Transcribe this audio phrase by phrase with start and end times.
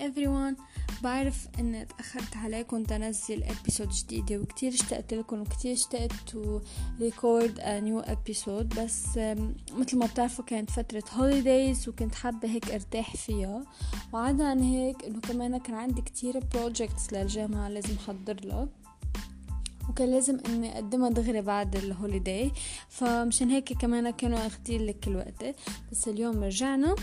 [0.00, 0.60] Hi everyone.
[1.02, 6.36] بعرف إن تأخرت عليكم تنزل episode جديدة وكتير اشتقت لكم وكتير اشتقت
[7.00, 8.80] record a new episode.
[8.80, 9.18] بس
[9.78, 13.64] مثل ما بتعرفوا كانت فترة holidays وكنت حابة هيك أرتاح فيها.
[14.12, 18.68] وعدا عن هيك إنه كمان كان عندي كتير projects للجامعة لازم أحضر لها.
[19.88, 22.52] وكان لازم إني أقدمها دغري بعد ال holiday
[22.88, 25.56] فمشان هيك كمان كانوا اخدين كل الوقت.
[25.92, 26.94] بس اليوم رجعنا.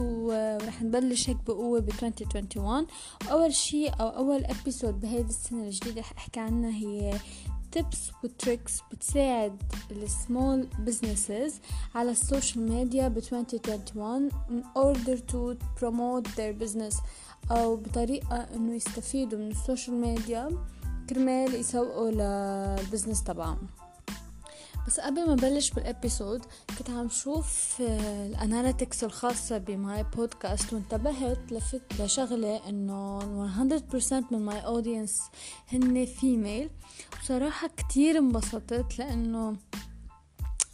[0.00, 2.86] ورح نبلش هيك بقوة ب 2021
[3.30, 7.18] أول شي أو أول episode بهيدي السنة الجديدة رح أحكي عنها هي
[7.76, 11.52] tips و tricks بتساعد السمول businesses
[11.94, 16.96] على ال social media ب 2021 in order to promote their business
[17.50, 20.50] أو بطريقة إنه يستفيدوا من ال social media
[21.10, 23.58] كرمال يسوقوا لل business تبعهم.
[24.88, 26.44] بس قبل ما بلش بال episode
[26.78, 33.18] كنت عم شوف ال analytics الخاصة ب my podcast وانتبهت لفت لشغلة إنه
[34.00, 35.20] 100% من my audience
[35.72, 36.70] هن female
[37.22, 39.56] بصراحة كتير انبسطت لأنه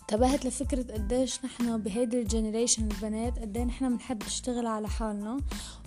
[0.02, 5.40] انتبهت لفكرة قديش نحن بهيدي ال generation البنات قديه نحن بنحب نشتغل على حالنا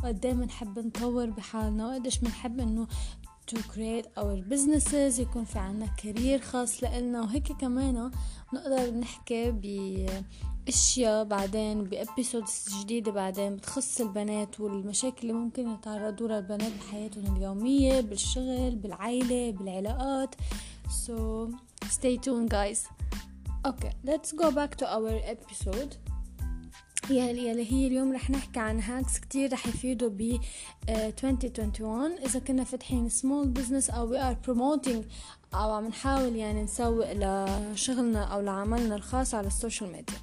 [0.04, 2.88] وقديه بنحب نطور بحالنا وقديش بنحب إنه
[3.48, 7.22] to create our businesses يكون في عنا career خاص لإلنا.
[7.22, 8.12] وهيك كمان
[8.54, 16.40] نقدر نحكي بأشياء بعدين ب episodes جديدة بعدين بتخص البنات والمشاكل اللي ممكن يتعرضوا لها
[16.40, 20.36] البنات بحياتهم اليومية بالشغل بالعائلة بالعلاقات.
[20.88, 21.50] So
[21.90, 22.80] stay tuned guys.
[23.68, 25.96] Okay let's go back to our episode.
[27.10, 30.40] يلي يلي هي اليوم رح نحكي عن hacks كتير رح يفيدوا ب
[30.90, 35.04] 2021 إذا كنا فاتحين small business أو we are promoting
[35.54, 40.18] أو عم نحاول يعني نسوق لشغلنا أو لعملنا الخاص على ال social media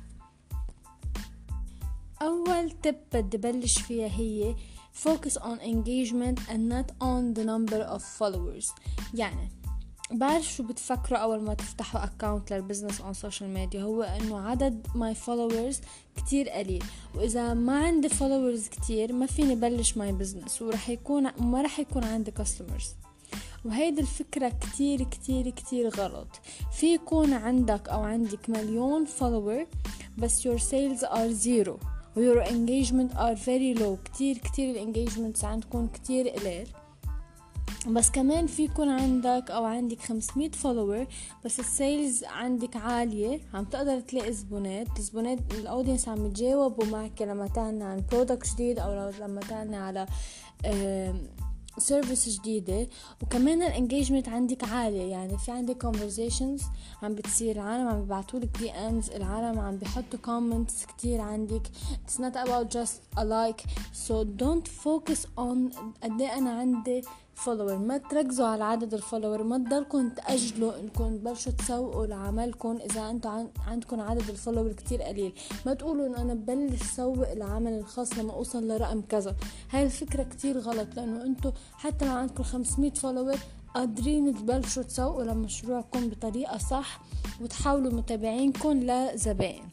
[2.23, 4.55] أول tip بدي بلش فيها هي
[4.95, 8.73] focus on engagement and not on the number of followers.
[9.15, 9.64] يعني
[10.19, 14.87] بعرف شو بتفكروا أول ما تفتحوا account لل business on social media هو إنه عدد
[14.95, 15.81] my followers
[16.17, 16.85] كتير قليل.
[17.15, 22.05] وإذا ما عندي followers كتير ما فيني بلش my business ورح يكون ما رح يكون
[22.05, 22.95] عندي customers
[23.65, 26.29] وهيدي الفكرة كتير كتير كتير غلط.
[26.73, 29.67] في يكون عندك أو عندك مليون follower
[30.19, 31.73] بس your sales are zero
[32.17, 34.05] و your engagement are very low.
[34.05, 36.69] كتير كتير ال engagements عندكم كتير قليل.
[37.89, 41.07] بس كمان في يكون عندك أو عندك 500 follower
[41.45, 43.41] بس ال sales عندك عالية.
[43.55, 44.87] عم تقدر تلاقي زبونات.
[44.99, 50.07] الزبونات ال audience عم يتجاوبوا معك لما تعلن عن product جديد أو لما تعلن على
[51.79, 52.89] service جديدة.
[53.23, 55.11] وكمان ال engagement عندك عالية.
[55.11, 56.63] يعني في عندك conversations
[57.03, 61.63] عم بتصير العالم عم بيبعتوا لك DMs العالم عم بيحطوا comments كتير عندك.
[62.07, 63.65] It's not about just a like.
[63.93, 67.03] So don't focus on قد أنا عندي
[67.35, 73.11] follower ما تركزوا على عدد ال follower ما تضلكم تأجلوا إنكم تبلشوا تسوقوا لعملكم إذا
[73.11, 75.33] أنتم عندكم عدد ال follower كتير قليل.
[75.67, 79.37] ما تقولوا إنه أنا ببلش سوق العمل الخاص لما أوصل لرقم كذا.
[79.71, 83.37] هاي الفكرة كتير غلط لأنه أنتم حتى لو عندكم 500 follower
[83.75, 87.01] قادرين تبلشوا تسوقوا لمشروعكم بطريقة صح
[87.41, 89.65] وتحولوا متابعينكم لزبائن.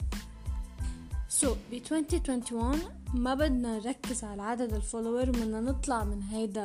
[1.41, 2.79] So, ب 2021
[3.13, 6.63] ما بدنا نركز على عدد ال follower بدنا نطلع من هيدا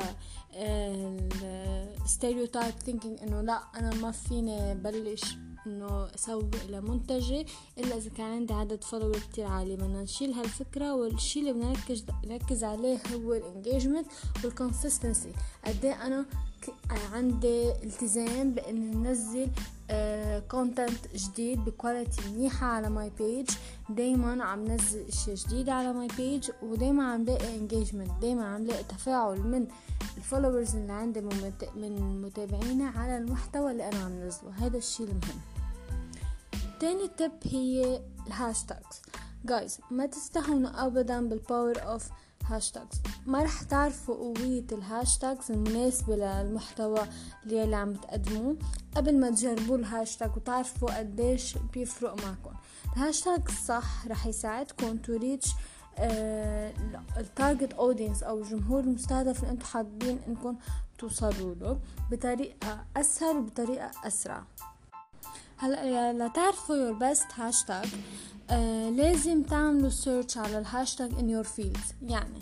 [2.05, 7.45] ال stereotype thinking إنه لا أنا ما فيني بلش إنه أسوق لمنتجي
[7.77, 9.75] إلا إذا كان عندي عدد follower كتير عالي.
[9.75, 14.07] بدنا نشيل هالفكرة والشي اللي بدنا نركز نركز عليه هو ال engagement
[14.43, 15.31] وال consistency
[15.65, 16.25] قد أنا
[17.13, 19.49] عندي التزام بإني ننزل
[20.51, 23.49] content uh, جديد ب quality منيحة على my page
[23.89, 28.83] دايما عم نزل اشياء جديدة على my page ودايما عم لاقي engagement دايما عم لاقي
[28.83, 29.67] تفاعل من
[30.17, 31.21] ال followers اللي عندي
[31.75, 34.51] من متابعيني على المحتوى اللي أنا عم نزله.
[34.57, 35.41] هذا الشي المهم.
[36.79, 39.01] تاني tip هي ال hashtags
[39.45, 42.09] guys ما تستهونوا ابدا بال power of
[42.47, 46.99] hashtags ما رح تعرفوا قوة ال hashtags المناسبة للمحتوى
[47.45, 48.57] اللي عم تقدموه.
[48.95, 52.55] قبل ما تجربوا الهاشتاج وتعرفوا قديش بيفرق معكم.
[52.97, 55.49] الهاشتاج الصح رح يساعدكم to reach
[57.17, 60.57] ال target audience أو الجمهور المستهدف اللي أنتم حابين انكم
[60.97, 61.79] توصلوا له
[62.11, 64.43] بطريقة أسهل وبطريقة أسرع.
[65.57, 67.87] هلا لتعرفوا your best hashtag
[68.49, 72.39] آه لازم تعملوا search على ال hashtag in your field يعني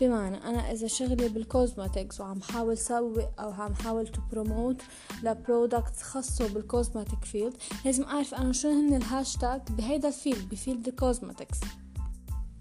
[0.00, 4.76] بمعنى أنا إذا شغلي بال cosmetics وعم حاول سوق أو عم حاول to promote
[5.22, 7.54] ل product خاصة بال cosmetic field
[7.84, 11.58] لازم أعرف أنا شو هن الهاشتاج بهيدا الفيلد بفيلد الكوزماتكس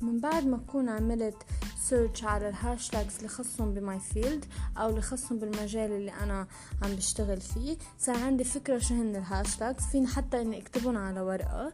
[0.01, 1.35] من بعد ما أكون عملت
[1.83, 4.45] search على ال hashtags اللي خصهم ب my field
[4.77, 6.47] أو اللي خصهم بالمجال اللي أنا
[6.81, 9.83] عم بشتغل فيه صار عندي فكرة شو هن ال hashtags.
[9.91, 11.73] فيني حتى إني أكتبهم على ورقة.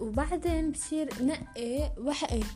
[0.00, 1.90] وبعدين بصير نقي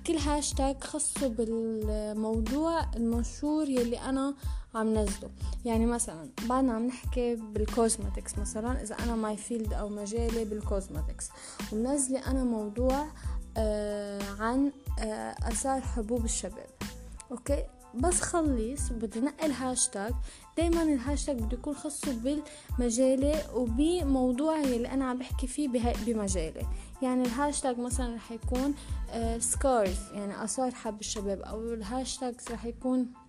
[0.06, 4.34] كل هاشتاج خصه بالموضوع المنشور يلي أنا
[4.74, 5.30] عم نزله.
[5.64, 10.60] يعني مثلا بعدنا عم نحكي بال cosmetics مثلا إذا أنا my field أو مجالي بال
[10.60, 11.28] cosmetics
[11.72, 13.06] ومنزلة أنا موضوع
[14.40, 16.66] عن آه آثار حبوب الشباب.
[17.30, 17.64] okay؟
[17.94, 20.12] بس خلص وبدي نقل هاشتاج.
[20.56, 25.68] دايما الهاشتاج بده يكون خاصه بالمجالي وبموضوع اللي أنا عم بحكي فيه
[26.06, 26.66] بمجالي.
[27.02, 28.74] يعني الهاشتاج مثلا رح يكون
[29.10, 33.27] آه scars يعني آثار حب الشباب أو الهاشتاج رح يكون آه،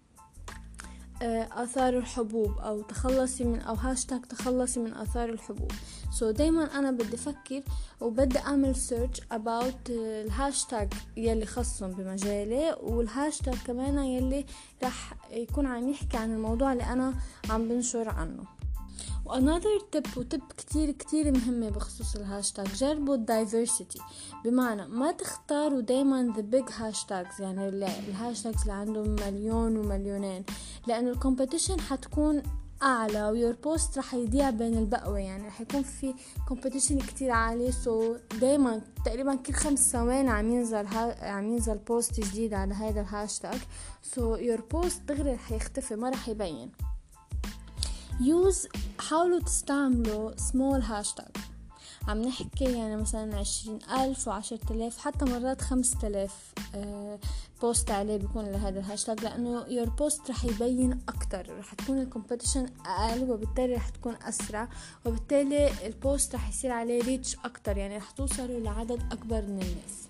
[1.21, 5.71] آثار الحبوب أو تخلصي من أو هاشتاج تخلصي من آثار الحبوب.
[6.11, 7.61] so so دايما أنا بدي أفكر
[8.01, 14.45] وبدي أعمل search about الهاشتاج يلي خصهم بمجالي والهاشتاج كمان يلي
[14.83, 17.13] رح يكون عم يحكي عن الموضوع اللي أنا
[17.49, 18.58] عم بنشر عنه.
[19.29, 23.99] وانذر تip وتب كتير كتير مهمة بخصوص الهاشتاج جربوا ال diversity
[24.45, 30.43] بمعنى ما تختاروا دايما the big hashtags يعني ال hashtags اللي عندهم مليون ومليونين.
[30.87, 32.43] لأنه ال competition حتكون
[32.83, 35.19] أعلى و your post رح يضيع بين البقية.
[35.19, 36.13] يعني رح يكون في
[36.47, 42.19] competition كتير عالي so دايما تقريبا كل خمس ثواني عم ينزل ها عم ينزل post
[42.19, 43.59] جديد على هذا ال hashtag
[44.03, 46.71] so your post دغري رح يختفي ما رح يبين.
[48.21, 48.67] use
[48.99, 51.31] حاولوا تستعملوا small hashtag
[52.07, 56.53] عم نحكي يعني مثلا عشرين ألف وعشرة آلاف حتى مرات خمسة آلاف
[57.61, 62.65] post عليه بيكون لهذا الهاشتاج لأنه your post رح يبين أكتر رح تكون ال competition
[62.85, 64.69] أقل وبالتالي رح تكون أسرع
[65.05, 70.08] وبالتالي ال post رح يصير عليه reach أكتر يعني رح توصلوا لعدد أكبر من الناس.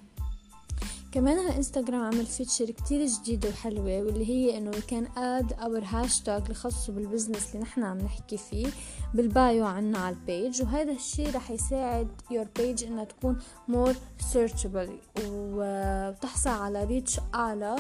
[1.12, 6.44] كمان على انستغرام عمل feature كتير جديدة وحلوة واللي هي إنه can add our hashtag
[6.50, 8.68] الخاص بال business اللي نحن عم نحكي فيه
[9.14, 13.96] بال bio عنا على ال page وهذا الشيء رح يساعد your page إنها تكون more
[14.20, 17.76] searchable وتحصل على reach أعلى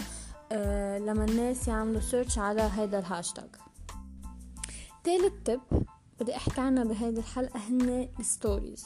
[0.52, 3.50] آه، لما الناس يعملوا search على هذا الهاشتاج
[5.04, 5.62] تالت tip
[6.20, 8.86] بدي أحكي عنها بهيدي الحلقة هن ال stories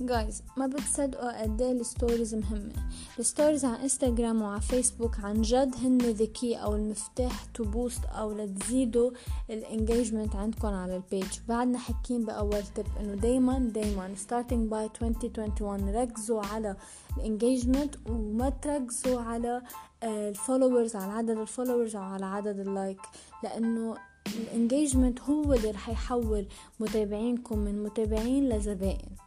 [0.00, 2.72] guys ما بتصدقوا قد إيه ال stories مهمة
[3.18, 8.04] ال stories على انستغرام وعلى فيسبوك عن جد هن the key أو المفتاح to boost
[8.04, 9.10] أو لتزيدوا
[9.50, 15.02] ال engagement عندكم على ال page بعدنا حكين باول تip إنه دايما دايما starting by
[15.02, 16.76] 2021 ركزوا على
[17.16, 19.62] ال engagement وما تركزوا على
[20.02, 23.00] ال followers على عدد ال followers أو على عدد ال like
[23.44, 23.96] لأنه
[24.26, 26.46] ال engagement هو اللي رح يحول
[26.80, 29.25] متابعينكم من متابعين لزبائن.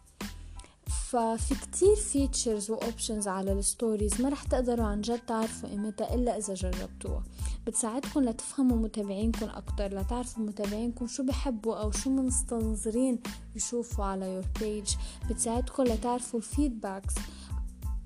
[1.10, 6.16] ففي كتير features و options على ال stories ما رح تقدروا عن جد تعرفوا قيمتها
[6.16, 7.24] إلا إذا جربتوها.
[7.68, 13.20] بتساعدكم لتفهموا متابعينكم أكتر لتعرفوا متابعينكم شو بحبوا أو شو مستنظرين
[13.56, 14.96] يشوفوا على your page
[15.30, 17.14] بتساعدكم لتعرفوا ال feedbacks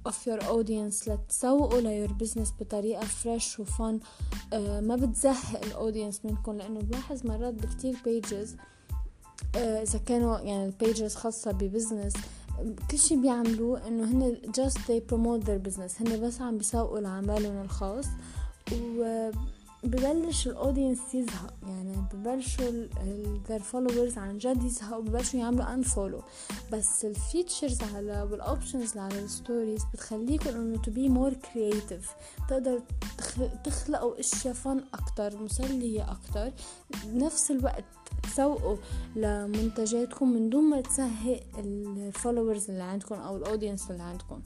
[0.10, 4.00] of your audience لتسوقوا ل your business بطريقة fresh و fun
[4.54, 8.56] آه ما بتزهق ال audience منكم لأنه بلاحظ مرات بكتير pages
[9.56, 12.14] آه إذا كانوا يعني ال pages خاصة ب business
[12.92, 16.02] كل شي بيعملوه إنه هن just they promote their business.
[16.02, 18.06] هن بس عم بيسوقوا لعملهم الخاص
[18.74, 19.30] و
[19.84, 21.54] ببلش ال audience يزهق.
[21.64, 22.88] يعني ببلشوا
[23.48, 26.22] their followers عن جد يزهقوا ببلشوا يعملوا unfollow
[26.72, 32.06] بس ال features على وال options على ال stories بتخليكم إنه to be more creative.
[32.50, 32.82] تقدر
[33.64, 36.52] تخلقوا أشياء fun أكتر مسلية أكتر.
[37.06, 37.84] بنفس الوقت
[38.24, 38.78] تسوقوا
[39.16, 44.42] لمنتجاتكم من دون ما تزهق ال followers اللي عندكم أو ال audience اللي عندكم.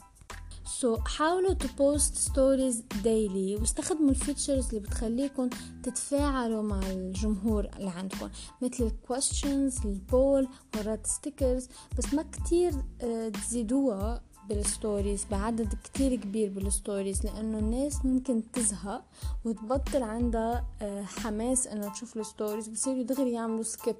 [0.66, 5.50] so so, حاولوا to post stories daily واستخدموا ال features اللي بتخليكم
[5.84, 8.30] تتفاعلوا مع الجمهور اللي عندكم
[8.62, 15.74] مثل ال questions ال poll مرات stickers بس ما كتير آه، تزيدوها بال stories بعدد
[15.84, 19.04] كتير كبير بال stories لأنه الناس ممكن تزهق
[19.46, 23.96] وتبطل عندها آه، حماس إنها تشوف ال stories بصيروا دغري يعملوا skip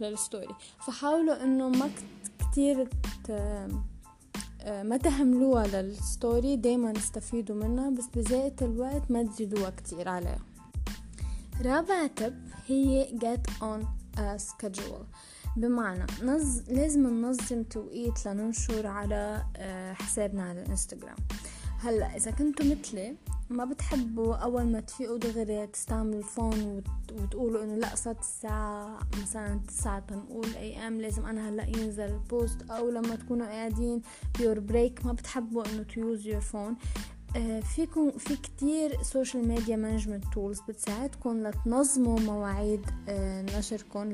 [0.00, 0.54] لل story
[0.86, 1.90] فحاولوا إنه ما
[2.38, 2.88] كتير
[3.30, 3.68] آه،
[4.82, 10.40] ما تهملوها لل story دايما استفيدوا منها بس بذات الوقت ما تزيدوها كتير عليها.
[11.64, 12.34] رابع tip
[12.66, 13.84] هي get on
[14.18, 15.04] a schedule.
[15.56, 16.62] بمعنى نز...
[16.70, 21.16] لازم ننظم توقيت لننشر على آه، حسابنا على الإنستغرام.
[21.78, 23.16] هلأ إذا كنتوا مثلي
[23.50, 26.86] ما بتحبوا أول ما تفيقوا دغري تستعملوا ال phone وت...
[27.12, 32.90] وتقولوا إنه لأ صارت الساعة مثلا تسعة تنقول AM لازم أنا هلأ ينزل البوست أو
[32.90, 34.02] لما تكونوا قاعدين
[34.38, 36.76] ب your break ما بتحبوا إنه to use your phone
[37.36, 44.12] آه، فيكم في كتير social media management tools بتساعدكم لتنظموا مواعيد آه، نشركم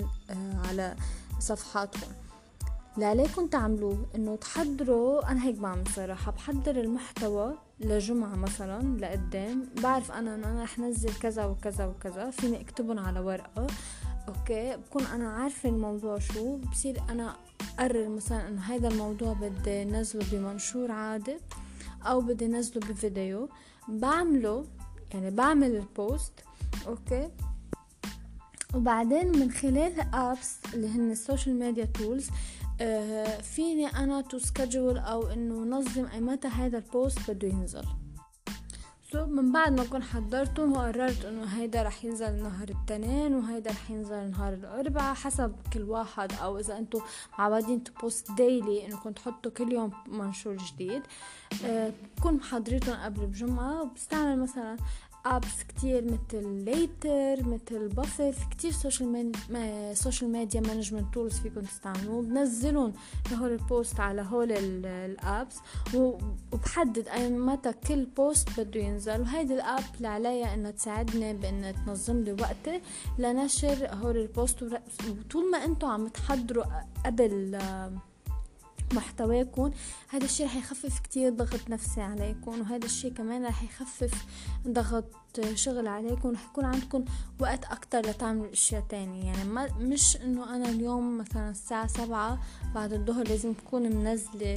[0.69, 0.97] على
[1.39, 2.13] صفحاتكم.
[2.95, 10.13] اللي عليكم تعملوه إنه تحضروا أنا هيك بعمل صراحة بحضر المحتوى لجمعة مثلا لقدام بعرف
[10.13, 13.67] أنا إنه أنا رح نزل كذا وكذا وكذا فيني أكتبهم على ورقة.
[14.29, 17.37] أوكي بكون أنا عارفة الموضوع شو بصير أنا
[17.79, 21.37] أقرر مثلا إنه هذا الموضوع بدي نزله بمنشور عادي
[22.03, 23.49] أو بدي نزله بفيديو.
[23.89, 24.65] بعمله
[25.15, 26.33] يعني بعمل ال post
[26.87, 27.31] أوكي؟
[28.75, 32.31] وبعدين من خلال apps اللي هن ال social media tools
[33.43, 37.85] فيني أنا to schedule أو إنه نظم ايمتى هذا ال post بده ينزل.
[39.13, 43.91] so من بعد ما أكون حضرتهم وقررت إنه هيدا رح ينزل نهار الاثنين وهيدا رح
[43.91, 47.01] ينزل نهار الأربعاء حسب كل واحد أو إذا أنتم
[47.39, 51.03] معودين to post daily انكم تحطوا كل يوم منشور جديد.
[52.17, 54.77] بكون محضريتهم قبل بجمعة وبستعمل مثلا
[55.37, 59.33] apps كتير مثل Later مثل Buffer في كتير social
[59.95, 62.93] social media management tools فيكم تستعملوا بنزلهم
[63.31, 64.53] لهول ال post على هول
[64.87, 65.57] ال apps
[65.95, 69.21] وبحدد متى كل post بده ينزل.
[69.21, 72.81] وهيدي ال app اللي عليها انها تساعدني بانها تنظم لي وقتي
[73.19, 76.65] لنشر هول ال post وطول ما أنتم عم تحضروا
[77.07, 77.59] قبل
[78.95, 79.71] محتواكم
[80.09, 84.27] هذا الشيء رح يخفف كتير ضغط نفسي عليكم وهذا الشيء كمان رح يخفف
[84.69, 85.05] ضغط
[85.55, 87.05] شغل عليكم رح يكون عندكم
[87.41, 89.25] وقت أكتر لتعملوا أشياء تانية.
[89.25, 92.39] يعني ما مش إنه أنا اليوم مثلا الساعة سبعة
[92.75, 94.57] بعد الظهر لازم تكون منزلة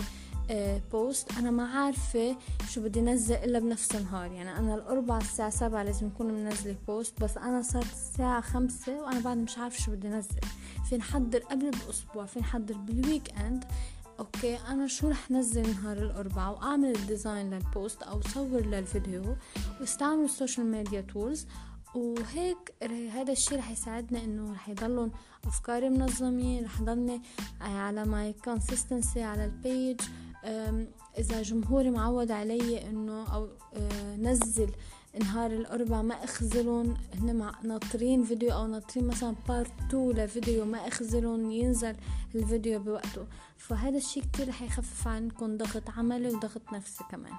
[0.92, 2.36] post أنا ما عارفة
[2.70, 4.32] شو بدي نزل إلا بنفس النهار.
[4.32, 9.20] يعني أنا الأربع الساعة سبعة لازم أكون منزلة post بس أنا صارت الساعة خمسة وأنا
[9.20, 10.40] بعد مش عارفة شو بدي نزل.
[10.90, 13.66] فيي نحضر قبل باسبوع فيي نحضر بال weekend
[14.22, 19.36] أوكي أنا شو رح نزل نهار الاربعاء واعمل ال design لل post أو صور للفيديو
[19.80, 21.48] واستعمل ال social media tools
[21.96, 22.74] وهيك
[23.14, 25.12] هذا الشيء رح يساعدنا انه رح يضلون
[25.46, 27.22] افكاري منظمين رح ضلني
[27.62, 30.02] على my consistency على ال page
[31.18, 34.72] إذا جمهوري معود علي إنه أو آه، نزل
[35.20, 41.52] نهار الأربع ما أخزلهم هن ناطرين فيديو أو ناطرين مثلا part 2 لفيديو ما أخزلهم
[41.52, 41.96] ينزل
[42.36, 43.26] الفيديو بوقته.
[43.58, 47.34] فهذا الشي كتير رح يخفف عنكم ضغط عملي وضغط نفسي كمان.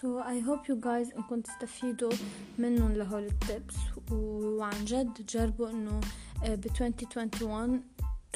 [0.00, 2.12] So I hope you guys إنكم تستفيدوا
[2.58, 3.74] منهم لهول ال tips
[4.12, 6.00] وعن جد جربوا إنه
[6.44, 7.80] آه، ب 2021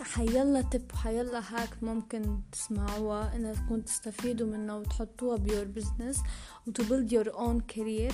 [0.00, 3.36] حيلا tip حيلا hack ممكن تسمعوها.
[3.36, 6.20] انكم تستفيدوا منها وتحطوها ب your business
[6.66, 8.12] و to build your own career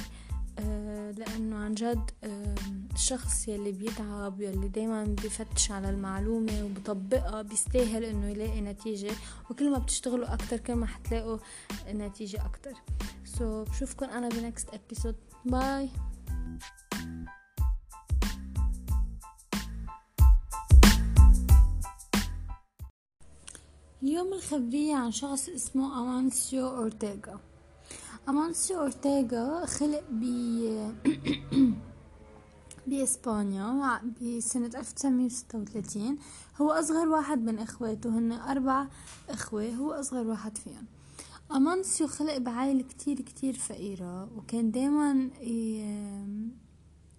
[1.19, 2.55] لأنه عن جد آه
[2.95, 9.13] الشخص يلي بيتعب يلي دايما بيفتش على المعلومة وبطبقها بيستاهل إنه يلاقي نتيجة.
[9.51, 11.39] وكل ما بتشتغلوا أكتر كل ما حتلاقوا
[11.89, 12.73] نتيجة أكتر.
[13.25, 15.89] so so, بشوفكن أنا ب next episode bye
[24.03, 27.41] اليوم الخبرية عن شخص اسمه أمانسيو أورتيغا.
[28.29, 30.25] أمانسيو أورتيغا خلق ب
[32.87, 36.19] بإسبانيا بسنة 1936
[36.61, 38.87] هو أصغر واحد من إخواته هن أربع
[39.31, 40.85] إخوة هو أصغر واحد فيهم.
[41.53, 45.31] أمانسيو خلق بعائلة كتير كتير فقيرة وكان دايما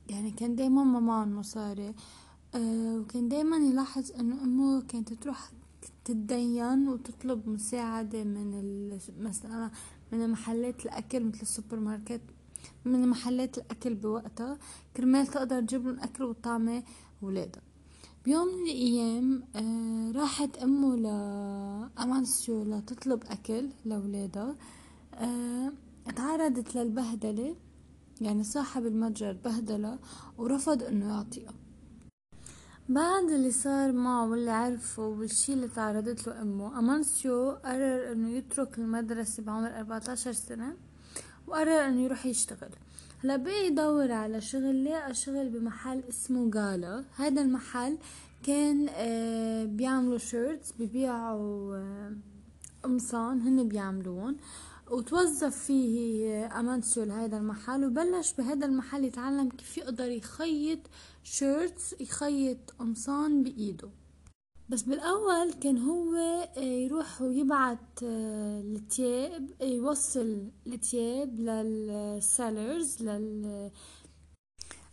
[0.09, 1.93] يعني كان دايما ما معهم مصاري
[2.55, 5.51] آه، وكان دايما يلاحظ إنه أمه كانت تروح
[6.07, 8.49] تتدين وتطلب مساعدة من
[9.19, 9.71] مثلا
[10.11, 12.21] من محلات الأكل مثل السوبر ماركت
[12.85, 14.57] من محلات الأكل بوقتها
[14.97, 16.83] كرمال تقدر تجيب لهم أكل وطعمة
[17.21, 17.61] ولادها
[18.25, 24.55] بيوم من الأيام آه راحت أمه لأمانسيو لتطلب أكل لولادها
[25.13, 25.71] آه
[26.15, 27.55] تعرضت للبهدلة
[28.21, 29.99] يعني صاحب المتجر بهدلها
[30.37, 31.53] ورفض إنه يعطيها.
[32.89, 38.77] بعد اللي صار معه واللي عرفه والشي اللي تعرضت له أمه أمانسيو قرر إنه يترك
[38.77, 40.73] المدرسة بعمر 14 سنة
[41.47, 42.69] وقرر إنه يروح يشتغل.
[43.23, 47.97] هلا بقي يدور على شغل لقى شغل بمحل اسمه جالا هذا المحل
[48.43, 52.13] كان آه، بيعملوا shirts ببيعوا آه،
[52.83, 54.35] قمصان هن بيعملوهم
[54.91, 60.79] وتوظف فيه أمانسيو لهذا المحل وبلش بهذا المحل يتعلم كيف يقدر يخيط
[61.23, 63.89] shirts يخيط قمصان بإيده.
[64.69, 66.15] بس بالأول كان هو
[66.57, 73.71] آه، يروح ويبعت آه، التياب يوصل التياب لل sellers لل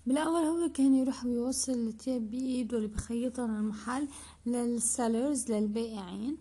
[0.07, 4.09] بالأول هو كان يروح ويوصل التياب بإيده اللي بخيطها للمحل
[4.47, 6.37] لل sellers للبائعين.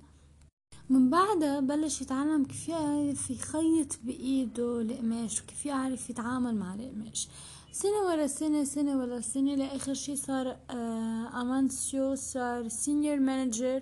[0.90, 7.28] من بعدها بلش يتعلم كيف يعرف يخيط بإيده القماش وكيف يعرف يتعامل مع القماش
[7.72, 13.82] سنة ورا سنة سنة ورا سنة لآخر شي صار آه أمانسيو صار senior manager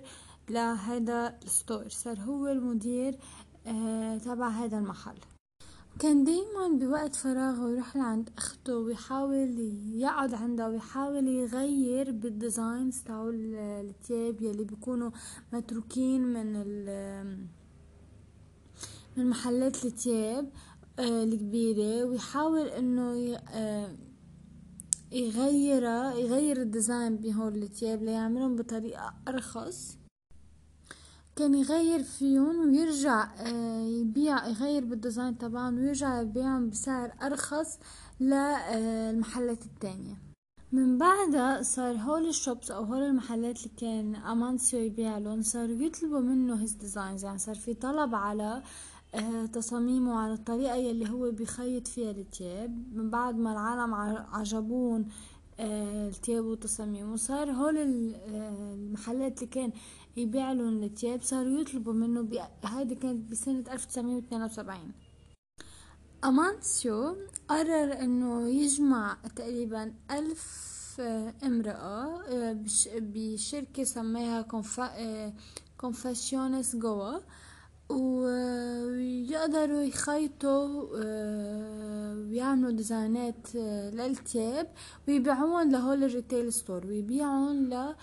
[0.50, 3.18] لهذا ال store صار هو المدير
[3.66, 5.18] آه تبع هذا المحل.
[5.98, 9.58] كان دايما بوقت فراغه يروح لعند أخته ويحاول
[9.94, 15.10] يقعد عندها ويحاول يغير بال designs تاعو التياب يلي بيكونوا
[15.52, 16.52] متروكين من
[19.16, 20.50] من محلات التياب
[20.98, 22.04] آه، الكبيرة.
[22.04, 23.96] ويحاول إنه آه،
[25.12, 30.01] يغيرها يغير ال design بهول التياب ليعملهم بطريقة أرخص.
[31.36, 37.78] كان يغير فيهم ويرجع آه، يبيع يغير بال design تبعهم ويرجع يبيعهم بسعر أرخص
[38.20, 40.16] للمحلات التانية.
[40.72, 45.76] من بعدها صار هول ال shops أو هول المحلات اللي كان أمانسيو يبيع لهم صاروا
[45.76, 48.62] يطلبوا منه his designs يعني صار في طلب على
[49.14, 52.96] آه، تصاميمه على الطريقة يلي هو بيخيط فيها التياب.
[52.96, 53.94] من بعد ما العالم
[54.34, 55.08] عجبون
[55.60, 59.72] آه، التياب وتصاميمه صار هول المحلات اللي كان
[60.16, 62.48] يبيع لهم التياب صاروا يطلبوا منه.
[62.64, 64.92] هيدي كانت بسنة ألف تسعمية واثنين وسبعين
[66.24, 67.16] أمانسيو
[67.48, 72.56] قرر إنه يجمع تقريبا ألف آه، امرأة آه،
[72.96, 74.46] بشركة سماها
[75.78, 77.18] كونفاسيونس جوا
[77.88, 83.54] ويقدروا يخيطوا آه، ويعملوا design ات
[83.94, 84.68] للتياب
[85.08, 87.94] ويبيعوهم لهول ال retail store ويبيعون ل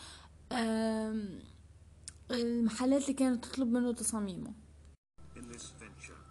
[2.31, 4.53] المحلات اللي كانت تطلب منه تصاميمه.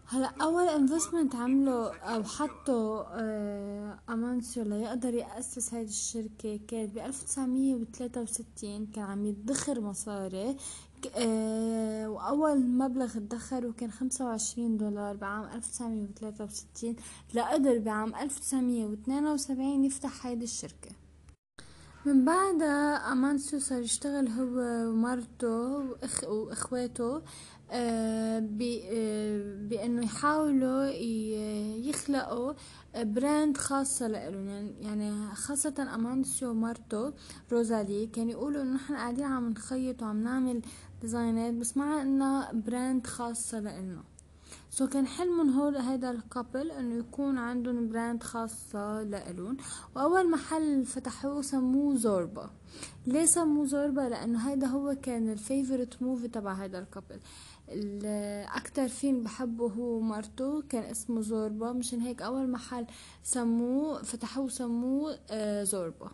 [0.07, 8.87] هلا أول investment عمله أو حطه آه امانسيو ليقدر يأسس هذه الشركة كانت ب 1963
[8.87, 10.57] كان عم يدخر مصاري
[11.17, 16.97] آه وأول مبلغ ادخره كان 25 دولار بعام 1963
[17.35, 20.91] لقدر بعام 1972 يفتح هيدي الشركة.
[22.09, 24.59] من بعدها أمانسو صار يشتغل هو
[24.91, 27.23] ومرته وإخ وإخواته
[27.71, 28.49] آه،
[28.91, 30.85] آه، بأنه يحاولوا
[31.89, 32.53] يخلقوا
[32.97, 34.49] brand خاصة لإلهم.
[34.49, 37.13] يعني, يعني خاصة أمانسيو ومرته
[37.53, 40.63] روزالي كانوا يقولوا إنه نحن قاعدين عم نخيط وعم نعمل
[41.01, 44.03] design ات بس مع إنها brand خاصة لإلنا.
[44.71, 49.57] so كان حلمهم هول هيدا ال couple إنه يكون عندهم brand خاصة لإلهم.
[49.97, 52.51] وأول محل فتحوه سموه زوربا.
[53.07, 57.21] ليه سموه زوربا؟ لأنه هيدا هو كان ال favorite movie تبع هيدا ال couple
[58.57, 61.73] أكتر فيلم بحبه هو مرته كان اسمه زوربا.
[61.73, 62.87] مشان هيك أول محل
[63.23, 66.11] سموه فتحوه سموه آه، زوربا.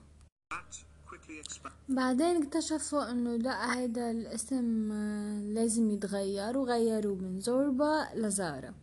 [1.88, 8.74] بعدين اكتشفوا إنه لا هيدا الاسم آه، لازم يتغير وغيروا من زوربا لزارا.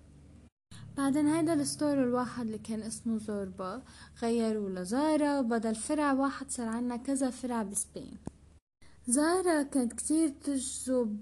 [0.98, 3.82] بعدين هيدا ال store الواحد اللي كان اسمه زوربا
[4.22, 8.18] غيروا لزارا وبدل فرع واحد صار عنا كذا فرع بسبين.
[9.08, 11.20] زارا كانت كتير تجذب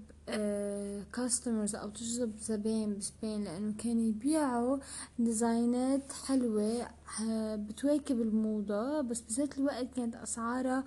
[1.12, 4.78] customers أو تجذب زباين بسبين لأنه كانوا يبيعوا
[5.18, 6.88] design ات حلوة
[7.22, 10.84] آه، بتواكب الموضة بس بذات الوقت كانت أسعارها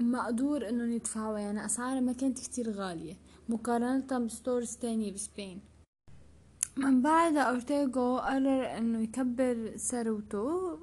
[0.00, 3.16] مقدور إنهم يدفعوها يعني اسعارها ما كانت كتير غالية.
[3.48, 5.60] مقارنة ب stores تانية بسبين.
[6.76, 10.78] من بعد أورتيغو قرر إنه يكبر ثروته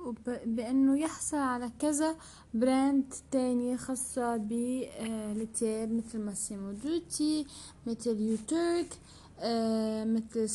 [0.45, 2.15] بإنه يحصل على كذا
[2.53, 7.45] brand تاني خاصة بالتياب مثل Massimo Dutti
[7.87, 8.99] مثل Uterqüe
[9.39, 10.49] آه، مثل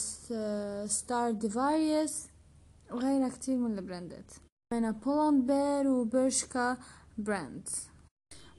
[0.90, 2.26] Stradivarius
[2.90, 4.32] وغيرها كتير من البراندات.
[4.72, 6.76] من بولند بير وبرشكا
[7.18, 7.88] brands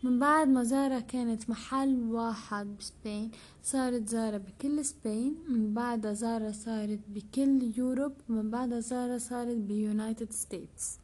[0.03, 3.31] من بعد ما زارا كانت محل واحد ب Spain
[3.63, 9.68] صارت زارا بكل Spain من بعدها زارا صارت بكل Europe من بعدها زارا صارت ب
[9.68, 10.99] United States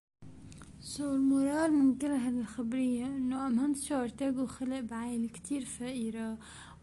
[0.79, 6.37] so ال moral من كل هذه الخبرية انه امانسيو اورتيغو خلق بعائلة كتير فقيرة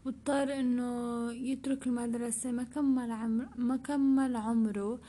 [0.05, 4.99] واضطر إنه يترك المدرسة ما كمل عمر ما كمل عمره.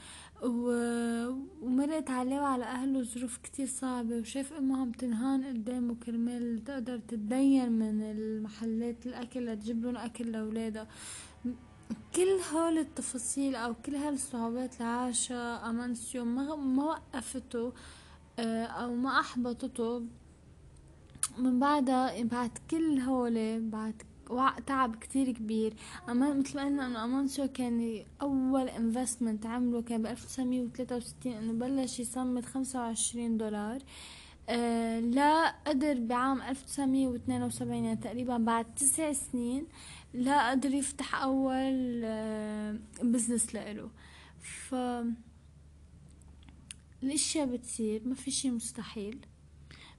[0.43, 7.73] ومرقت عليه وعلى أهله ظروف كتير صعبة وشاف أمه عم تنهان قدامه كرمال تقدر تتدين
[7.73, 10.89] من المحلات الأكل لتجيب لهم أكل لأولادها.
[12.17, 17.73] كل هول التفاصيل أو كل هالصعوبات اللي عاشها أمانسيو ما, ما وقفته
[18.39, 20.03] آه، أو ما أحبطته.
[21.39, 24.03] من بعدها بعد كل هول بعد
[24.67, 25.75] تعب كتير كبير.
[26.09, 32.01] أما مثل ما قلنا إنه امانسيو كان أول investment عمله كان ب 1963 إنه بلش
[32.01, 33.83] يصمد 25 دولار.
[34.49, 39.67] آه لا قدر بعام 1972 يعني تقريبا بعد تسع سنين
[40.15, 43.91] لا قدر يفتح أول آه بزنس لإله.
[44.41, 44.75] ف
[47.03, 49.27] الأشياء بتصير ما في شي مستحيل.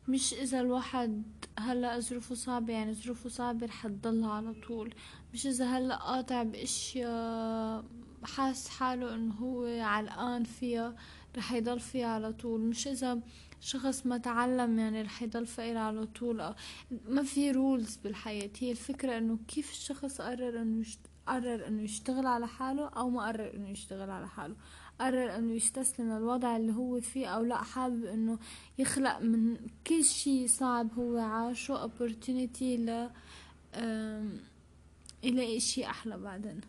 [0.07, 1.23] مش إذا الواحد
[1.59, 4.93] هلأ ظروفه صعبة يعني ظروفه صعبة رح تضلها على طول.
[5.33, 7.85] مش إذا هلأ قاطع بأشياء
[8.23, 10.95] حاس حاله إنه هو علقان فيها
[11.37, 12.61] رح يضل فيها على طول.
[12.61, 13.19] مش إذا
[13.61, 16.53] شخص ما تعلم يعني رح يضل فقير على طول.
[17.07, 18.49] ما في رولز بالحياة.
[18.59, 20.85] هي الفكرة إنه كيف الشخص قرر إنه.
[21.27, 24.55] قرر إنه يشتغل على حاله أو ما قرر إنه يشتغل على حاله.
[24.99, 28.39] قرر أنه يستسلم للوضع اللي هو فيه أو لا حابب أنه
[28.77, 33.09] يخلق من كل شي صعب هو عاشه opportunity ل
[35.23, 36.61] يلاقي شي أحلى بعدين.